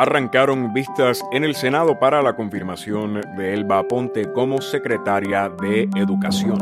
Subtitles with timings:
[0.00, 6.58] arrancaron vistas en el Senado para la confirmación de Elba Ponte como secretaria de Educación.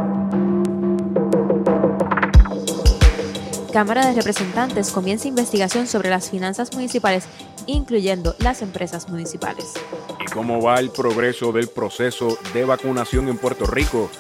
[3.73, 7.29] Cámara de Representantes comienza investigación sobre las finanzas municipales,
[7.67, 9.75] incluyendo las empresas municipales.
[10.21, 14.11] ¿Y cómo va el progreso del proceso de vacunación en Puerto Rico?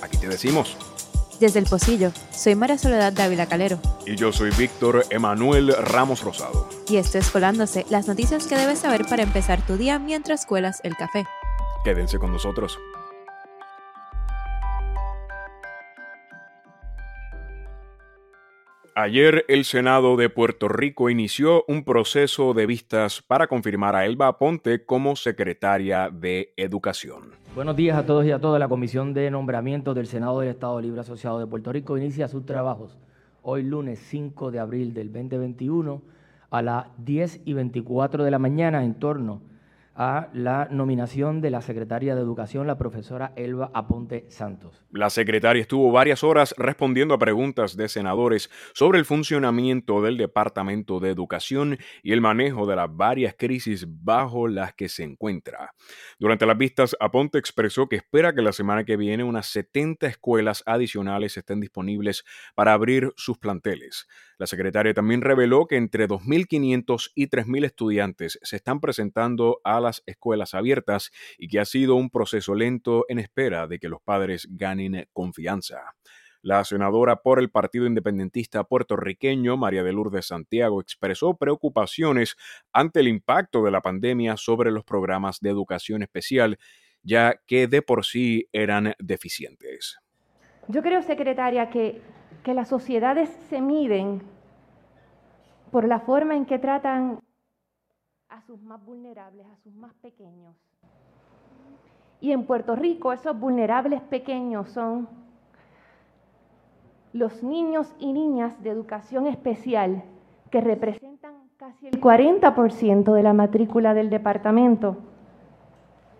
[0.00, 0.76] Aquí te decimos.
[1.40, 3.78] Desde el Pocillo, soy María Soledad Dávila Calero.
[4.04, 6.68] Y yo soy Víctor Emanuel Ramos Rosado.
[6.86, 10.80] Y esto es Colándose, las noticias que debes saber para empezar tu día mientras cuelas
[10.84, 11.24] el café.
[11.82, 12.78] Quédense con nosotros.
[19.02, 24.36] Ayer el Senado de Puerto Rico inició un proceso de vistas para confirmar a Elba
[24.36, 27.30] Ponte como secretaria de Educación.
[27.54, 28.60] Buenos días a todos y a todas.
[28.60, 32.44] La Comisión de Nombramiento del Senado del Estado Libre Asociado de Puerto Rico inicia sus
[32.44, 32.98] trabajos
[33.40, 36.02] hoy lunes 5 de abril del 2021
[36.50, 39.40] a las 10 y 24 de la mañana en torno
[39.94, 44.84] a la nominación de la secretaria de Educación, la profesora Elba Aponte Santos.
[44.90, 51.00] La secretaria estuvo varias horas respondiendo a preguntas de senadores sobre el funcionamiento del Departamento
[51.00, 55.74] de Educación y el manejo de las varias crisis bajo las que se encuentra.
[56.18, 60.62] Durante las vistas, Aponte expresó que espera que la semana que viene unas 70 escuelas
[60.66, 62.24] adicionales estén disponibles
[62.54, 64.06] para abrir sus planteles.
[64.38, 70.02] La secretaria también reveló que entre 2.500 y 3.000 estudiantes se están presentando a las
[70.06, 74.46] escuelas abiertas y que ha sido un proceso lento en espera de que los padres
[74.50, 75.94] ganen confianza.
[76.42, 82.36] La senadora por el Partido Independentista puertorriqueño, María de Lourdes Santiago, expresó preocupaciones
[82.72, 86.58] ante el impacto de la pandemia sobre los programas de educación especial,
[87.02, 89.98] ya que de por sí eran deficientes.
[90.68, 92.00] Yo creo, secretaria, que
[92.42, 94.22] que las sociedades se miden
[95.70, 97.20] por la forma en que tratan
[98.30, 100.56] a sus más vulnerables, a sus más pequeños.
[102.20, 105.08] Y en Puerto Rico esos vulnerables pequeños son
[107.12, 110.04] los niños y niñas de educación especial,
[110.50, 114.96] que representan casi el 40% de la matrícula del departamento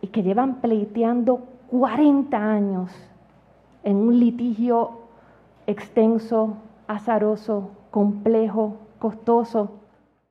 [0.00, 2.90] y que llevan pleiteando 40 años
[3.84, 5.00] en un litigio
[5.66, 6.56] extenso,
[6.86, 9.70] azaroso, complejo, costoso.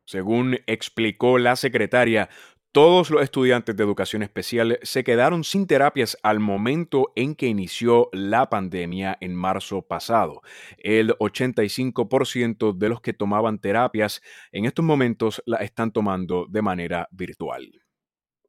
[0.09, 2.29] Según explicó la secretaria,
[2.71, 8.09] todos los estudiantes de educación especial se quedaron sin terapias al momento en que inició
[8.11, 10.41] la pandemia en marzo pasado.
[10.79, 17.07] El 85% de los que tomaban terapias en estos momentos la están tomando de manera
[17.11, 17.69] virtual.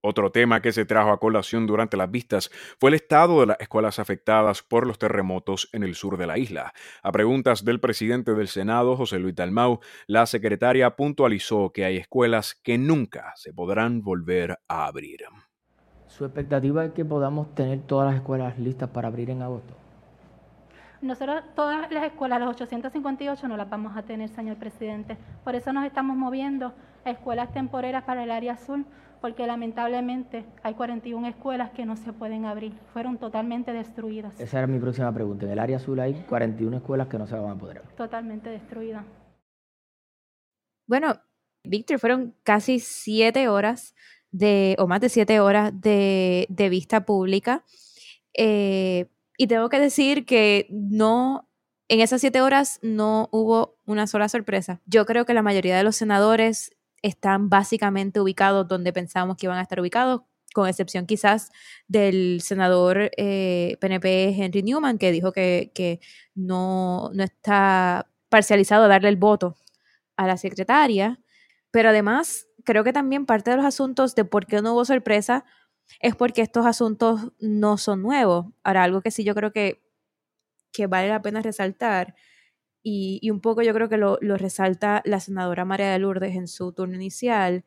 [0.02, 3.60] Otro tema que se trajo a colación durante las vistas fue el estado de las
[3.60, 6.72] escuelas afectadas por los terremotos en el sur de la isla.
[7.02, 12.54] A preguntas del presidente del Senado, José Luis Dalmau, la secretaria puntualizó que hay escuelas
[12.54, 15.24] que nunca se podrán volver a abrir.
[16.06, 19.74] ¿Su expectativa es que podamos tener todas las escuelas listas para abrir en agosto?
[21.02, 25.18] Nosotros todas las escuelas, las 858, no las vamos a tener, señor presidente.
[25.44, 26.74] Por eso nos estamos moviendo
[27.04, 28.86] a escuelas temporeras para el área azul
[29.20, 34.38] porque lamentablemente hay 41 escuelas que no se pueden abrir, fueron totalmente destruidas.
[34.41, 35.47] Esa era mi próxima pregunta.
[35.47, 37.94] En el área azul hay 41 escuelas que no se van a poder abrir.
[37.97, 39.04] Totalmente destruidas.
[40.86, 41.20] Bueno,
[41.62, 43.94] Víctor, fueron casi siete horas
[44.30, 47.64] de, o más de siete horas de, vista pública.
[48.34, 51.48] Eh, y tengo que decir que no,
[51.88, 54.80] en esas siete horas no hubo una sola sorpresa.
[54.86, 59.58] Yo creo que la mayoría de los senadores están básicamente ubicados donde pensábamos que iban
[59.58, 60.22] a estar ubicados,
[60.52, 61.50] con excepción quizás
[61.88, 66.00] del senador PNP eh, Henry Newman, que dijo que,
[66.34, 69.56] no, no, está parcializado a darle el voto
[70.16, 71.20] a la secretaria.
[71.70, 75.44] Pero además, creo que también parte de los asuntos de por qué no hubo sorpresa
[76.00, 78.46] es porque estos asuntos no son nuevos.
[78.62, 79.82] Ahora, algo que sí yo creo que,
[80.72, 82.14] que vale la pena resaltar
[82.82, 86.72] y, un poco yo creo que lo, resalta la senadora María de Lourdes en su
[86.72, 87.65] turno inicial,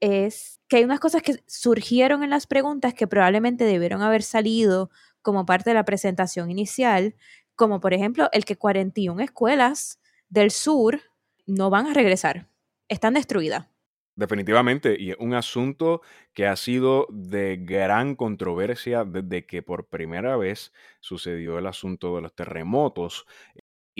[0.00, 4.90] es que hay unas cosas que surgieron en las preguntas que probablemente debieron haber salido
[5.22, 7.14] como parte de la presentación inicial,
[7.54, 10.00] como por ejemplo el que 41 escuelas
[10.30, 11.00] del sur
[11.46, 12.48] no van a regresar,
[12.88, 13.66] están destruidas.
[14.16, 16.02] Definitivamente, y es un asunto
[16.34, 22.20] que ha sido de gran controversia desde que por primera vez sucedió el asunto de
[22.22, 23.26] los terremotos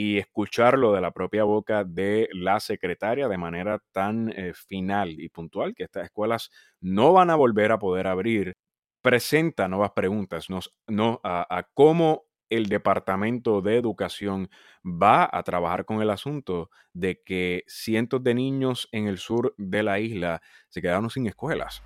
[0.01, 5.29] y escucharlo de la propia boca de la secretaria de manera tan eh, final y
[5.29, 6.51] puntual que estas escuelas
[6.81, 8.57] no van a volver a poder abrir,
[9.03, 10.47] presenta nuevas preguntas
[10.89, 14.49] no, a, cómo el Departamento de Educación
[14.83, 19.83] va a trabajar con el asunto de que cientos de niños en el sur de
[19.83, 21.83] la isla se quedaron sin escuelas.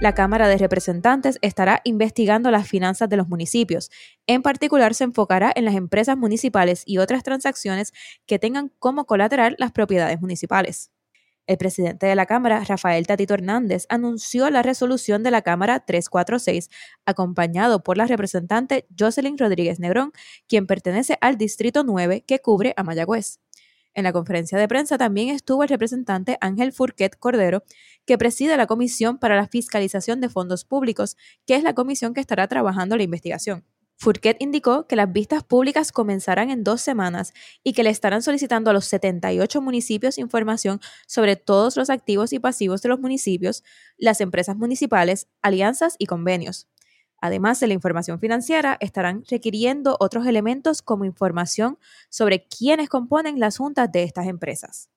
[0.00, 3.90] La Cámara de Representantes estará investigando las finanzas de los municipios.
[4.26, 7.92] En particular, se enfocará en las empresas municipales y otras transacciones
[8.24, 10.90] que tengan como colateral las propiedades municipales.
[11.46, 16.70] El presidente de la Cámara, Rafael Tatito Hernández, anunció la resolución de la Cámara 346,
[17.04, 20.12] acompañado por la representante Jocelyn Rodríguez Negrón,
[20.48, 23.38] quien pertenece al Distrito 9 que cubre a Mayagüez.
[23.94, 27.64] En la conferencia de prensa también estuvo el representante Ángel Furquet Cordero,
[28.06, 31.16] que preside la Comisión para la Fiscalización de Fondos Públicos,
[31.46, 33.64] que es la comisión que estará trabajando la investigación.
[34.00, 38.70] Furquet indicó que las vistas públicas comenzarán en dos semanas y que le estarán solicitando
[38.70, 43.62] a los 78 municipios información sobre todos los activos y pasivos de los municipios,
[43.98, 46.66] las empresas municipales, alianzas y convenios.
[47.20, 51.78] Además de la información financiera, estarán requiriendo otros elementos como información
[52.08, 54.88] sobre quiénes componen las juntas de estas empresas.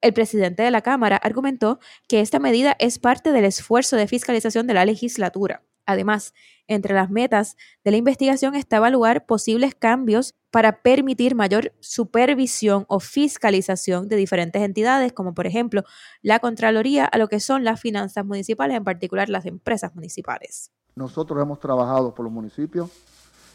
[0.00, 1.78] El presidente de la Cámara argumentó
[2.08, 5.62] que esta medida es parte del esfuerzo de fiscalización de la legislatura.
[5.84, 6.34] Además,
[6.68, 13.00] entre las metas de la investigación está evaluar posibles cambios para permitir mayor supervisión o
[13.00, 15.82] fiscalización de diferentes entidades, como por ejemplo
[16.22, 20.70] la Contraloría, a lo que son las finanzas municipales, en particular las empresas municipales.
[20.94, 22.90] Nosotros hemos trabajado por los municipios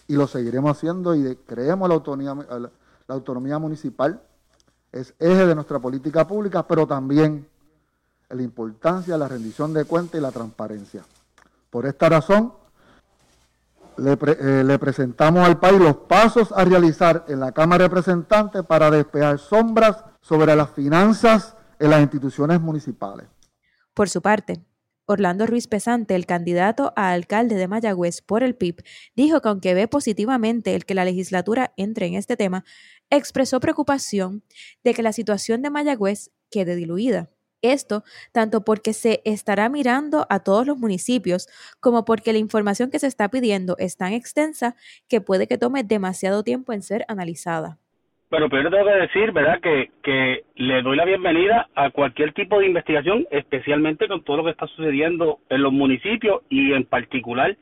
[0.07, 2.35] y lo seguiremos haciendo y creemos la autonomía,
[3.07, 4.21] la autonomía municipal
[4.91, 7.47] es eje de nuestra política pública, pero también
[8.29, 11.03] la importancia de la rendición de cuentas y la transparencia.
[11.69, 12.53] Por esta razón,
[13.97, 18.63] le, eh, le, presentamos al país los pasos a realizar en la Cámara de Representantes
[18.63, 23.27] para despejar sombras sobre las finanzas en las instituciones municipales.
[23.93, 24.65] Por su parte,
[25.05, 28.83] Orlando Ruiz Pesante, el candidato a alcalde de Mayagüez por el PIB,
[29.15, 32.65] dijo que aunque ve positivamente el que la legislatura entre en este tema,
[33.09, 34.43] expresó preocupación
[34.83, 37.29] de que la situación de Mayagüez quede diluida.
[37.61, 41.47] Esto tanto porque se estará mirando a todos los municipios
[41.79, 44.75] como porque la información que se está pidiendo es tan extensa
[45.07, 47.79] que puede que tome demasiado tiempo en ser analizada.
[48.35, 52.59] Pero primero tengo que decir, ¿verdad?, que, que le doy la bienvenida a cualquier tipo
[52.59, 57.55] de investigación, especialmente con todo lo que está sucediendo en los municipios y en particular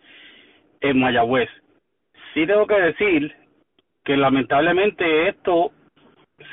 [0.81, 1.47] en Mayagüez.
[2.33, 3.35] Sí tengo que decir
[4.03, 5.73] que lamentablemente esto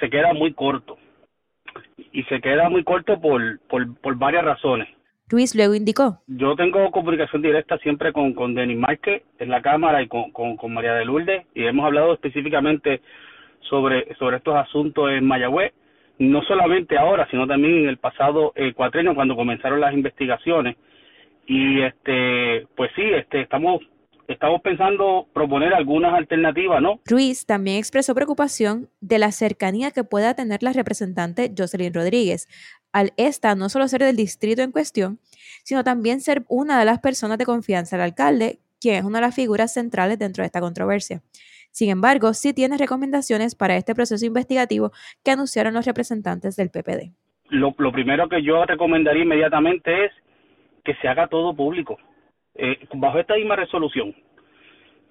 [0.00, 0.98] se queda muy corto.
[2.12, 4.88] Y se queda muy corto por, por, por varias razones.
[5.30, 6.18] Luis luego indicó.
[6.26, 10.58] Yo tengo comunicación directa siempre con, con Denis Márquez en la Cámara y con, con,
[10.58, 13.00] con María de Lourdes y hemos hablado específicamente
[13.68, 15.72] sobre, sobre estos asuntos en Mayagüez,
[16.18, 20.76] no solamente ahora, sino también en el pasado eh, cuatrienio cuando comenzaron las investigaciones.
[21.46, 23.80] Y este, pues sí, este, estamos
[24.32, 27.00] estamos pensando proponer algunas alternativas, ¿no?
[27.04, 32.46] Ruiz también expresó preocupación de la cercanía que pueda tener la representante Jocelyn Rodríguez,
[32.92, 35.18] al esta no solo ser del distrito en cuestión,
[35.64, 39.26] sino también ser una de las personas de confianza del alcalde, quien es una de
[39.26, 41.22] las figuras centrales dentro de esta controversia.
[41.70, 44.90] Sin embargo, sí tiene recomendaciones para este proceso investigativo
[45.24, 47.12] que anunciaron los representantes del PPD.
[47.50, 50.12] Lo, primero que yo recomendaría inmediatamente es
[50.84, 51.98] que se haga todo público.
[52.54, 54.14] Eh, bajo esta misma resolución,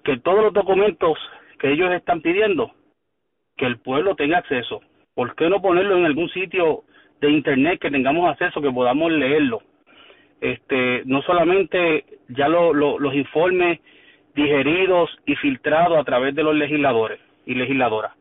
[0.04, 1.18] que todos los documentos
[1.58, 2.72] que ellos están pidiendo,
[3.56, 4.80] que el pueblo tenga acceso.
[5.14, 6.84] ¿Por qué no ponerlo en algún sitio
[7.20, 9.62] de internet que tengamos acceso, que podamos leerlo?
[10.40, 13.80] Este, no solamente ya los informes
[14.34, 18.12] digeridos y filtrados a través de los legisladores y legisladoras.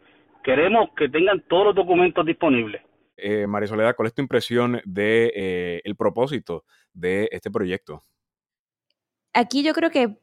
[0.43, 2.81] Queremos que tengan todos los documentos disponibles.
[3.17, 6.63] Eh, María Soledad, ¿cuál es tu impresión de eh, el propósito
[6.93, 8.03] de este proyecto?
[9.33, 10.17] Aquí yo creo que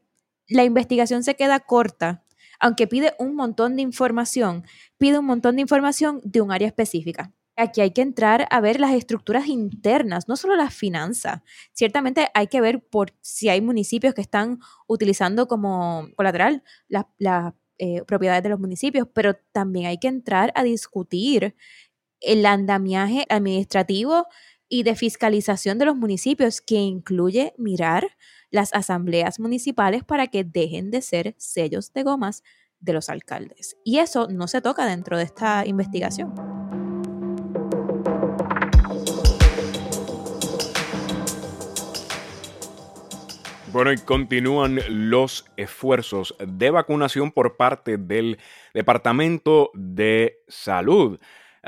[0.49, 2.23] la investigación se queda corta,
[2.59, 4.63] aunque pide un montón de información,
[4.97, 7.31] pide un montón de información de un área específica.
[7.59, 11.41] Aquí hay que entrar a ver las estructuras internas, no solo las finanzas.
[11.73, 17.05] Ciertamente hay que ver por si hay municipios que están utilizando como colateral las,
[17.79, 21.55] eh, propiedades de los municipios, pero también hay que entrar a discutir
[22.21, 24.27] el andamiaje administrativo
[24.69, 28.07] y de fiscalización de los municipios, que incluye mirar
[28.51, 32.43] las asambleas municipales para que dejen de ser sellos de gomas
[32.79, 33.77] de los alcaldes.
[33.83, 36.33] Y eso no se toca dentro de esta investigación.
[43.77, 48.39] Bueno, y continúan los esfuerzos de vacunación por parte del
[48.73, 51.19] Departamento de Salud.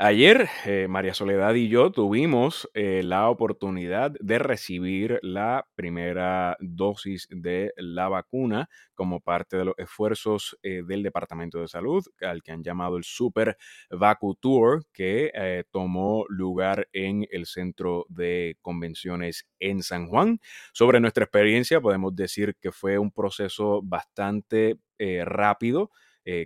[0.02, 7.28] Ayer, eh, María Soledad y yo tuvimos eh, la oportunidad de recibir la primera dosis
[7.28, 12.50] de la vacuna como parte de los esfuerzos eh, del Departamento de Salud, al que
[12.50, 13.58] han llamado el Super
[13.90, 20.40] Vacu Tour, que tomó lugar en el Centro de Convenciones en San Juan.
[20.72, 24.78] Sobre nuestra experiencia, podemos decir que fue un proceso bastante
[25.26, 25.90] rápido.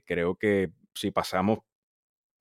[0.04, 1.60] creo que si pasamos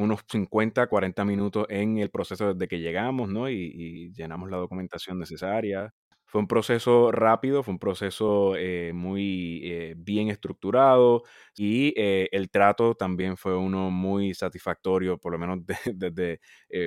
[0.04, 3.50] unos 50, 40 minutos en el proceso desde que llegamos, ¿no?
[3.50, 5.94] Y, llenamos la documentación necesaria.
[6.26, 11.22] Fue un proceso rápido, fue un proceso eh, muy eh, bien estructurado
[11.56, 15.60] y eh, el trato también fue uno muy satisfactorio, por lo menos
[15.94, 16.40] desde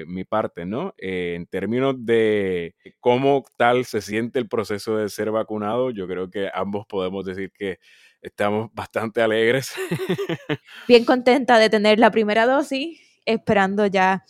[0.06, 0.94] mi parte, ¿no?
[0.98, 6.50] en términos de cómo tal se siente el proceso de ser vacunado, yo creo que
[6.52, 7.78] ambos podemos decir que
[8.26, 9.74] estamos bastante alegres.
[10.88, 14.24] Bien contenta de tener la primera dosis, esperando ya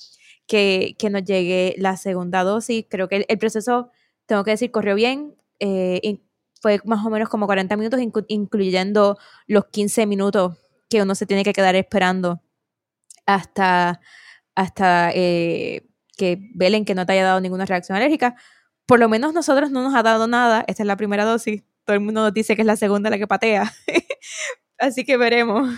[0.47, 2.87] que, nos llegue la segunda dosis.
[2.89, 3.91] Creo que el, proceso,
[4.27, 5.37] tengo que decir, corrió bien.
[5.61, 6.21] Eh,
[6.61, 10.57] fue más o menos como 40 minutos, incluyendo los 15 minutos
[10.89, 12.41] que uno se tiene que quedar esperando
[13.27, 14.01] hasta,
[14.55, 15.87] hasta eh,
[16.17, 18.37] que velen que no te haya dado ninguna reacción alérgica.
[18.87, 20.65] Por lo menos nosotros no nos ha dado nada.
[20.67, 23.17] Esta es la primera dosis todo el mundo nos dice que es la segunda la
[23.17, 23.73] que patea.
[24.79, 25.71] Así que veremos.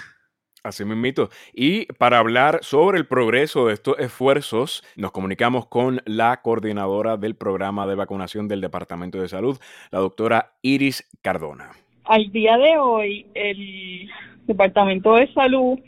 [0.68, 1.30] Así me invito.
[1.54, 7.34] Y para hablar sobre el progreso de estos esfuerzos, nos comunicamos con la coordinadora del
[7.34, 9.58] programa de vacunación del Departamento de Salud,
[9.90, 11.70] la doctora Iris Cardona.
[12.04, 14.10] Al día de hoy, el
[14.46, 15.78] Departamento de Salud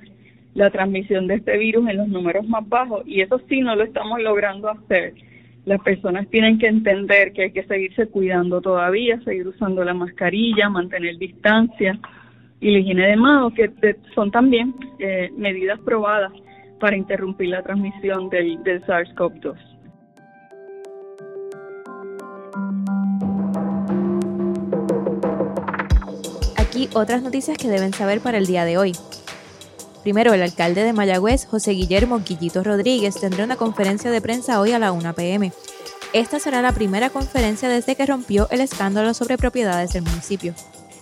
[0.54, 3.84] la transmisión de este virus en los números más bajos y eso sí no lo
[3.84, 5.14] estamos logrando hacer.
[5.66, 10.70] Las personas tienen que entender que hay que seguirse cuidando todavía, seguir usando la mascarilla,
[10.70, 12.00] mantener distancia
[12.60, 13.70] y la higiene de manos, que
[14.16, 16.32] son también eh, medidas probadas
[16.80, 19.69] para interrumpir la transmisión del, del SARS-CoV-2.
[26.94, 28.96] Otras noticias que deben saber para el día de hoy.
[30.04, 34.72] Primero, el alcalde de Mayagüez, José Guillermo Quillito Rodríguez, tendrá una conferencia de prensa hoy
[34.72, 35.52] a la 1 pm.
[36.14, 40.56] Esta será la primera conferencia desde que rompió el escándalo sobre propiedades del municipio.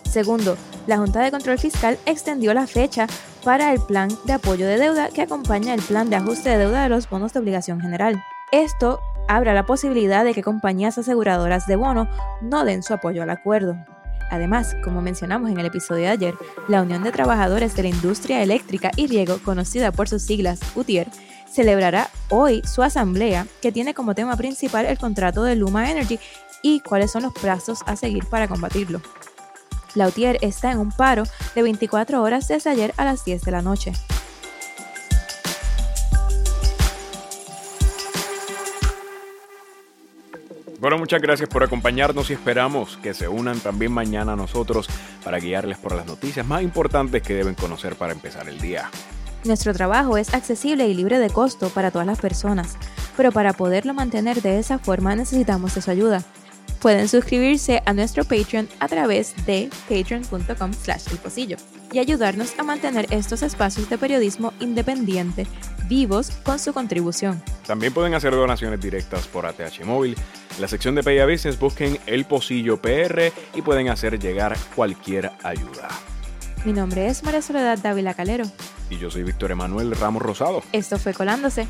[0.10, 0.58] Segundo,
[0.88, 3.08] la Junta de Control Fiscal extendió la fecha
[3.44, 6.84] para el plan de apoyo de deuda que acompaña el plan de ajuste de deuda
[6.84, 8.22] de los bonos de obligación general.
[8.52, 12.10] Esto abre la posibilidad de que compañías aseguradoras de bono
[12.42, 13.78] no den su apoyo al acuerdo.
[14.30, 16.36] Además, como mencionamos en el episodio de ayer,
[16.68, 21.08] la Unión de Trabajadores de la Industria Eléctrica y Riego, conocida por sus siglas UTIER,
[21.50, 26.20] celebrará hoy su asamblea que tiene como tema principal el contrato de Luma Energy
[26.62, 29.02] y cuáles son los plazos a seguir para combatirlo.
[29.96, 31.24] La UTIER está en un paro
[31.56, 33.94] de 24 horas desde ayer a las 10 de la noche.
[40.80, 44.88] Bueno, muchas gracias por acompañarnos y esperamos que se unan también mañana a nosotros
[45.24, 48.92] para guiarles por las noticias más importantes que deben conocer para empezar el día.
[49.44, 52.78] Nuestro trabajo es accesible y libre de costo para todas las personas,
[53.16, 56.24] pero para poderlo mantener de esa forma necesitamos de su ayuda.
[56.80, 61.58] Pueden suscribirse a nuestro Patreon a través de patreon.com slash el
[61.92, 65.48] y ayudarnos a mantener estos espacios de periodismo independiente
[65.88, 67.42] vivos con su contribución.
[67.66, 70.16] También pueden hacer donaciones directas por ATH Móvil.
[70.58, 75.32] En la sección de Pay Business busquen El Pocillo PR y pueden hacer llegar cualquier
[75.44, 75.88] ayuda.
[76.66, 78.46] Mi nombre es María Soledad Dávila Calero.
[78.90, 80.64] Y yo soy Víctor Emanuel Ramos Rosado.
[80.72, 81.68] Esto fue Colándose.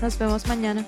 [0.00, 0.86] Nos vemos mañana.